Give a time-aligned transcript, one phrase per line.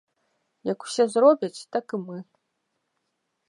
[0.71, 2.19] Як усе зробяць, так і мы!